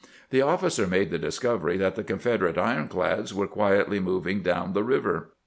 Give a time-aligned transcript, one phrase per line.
[0.31, 5.29] The officer made the discovery that the Confederate ironclads were quietly moving down the river.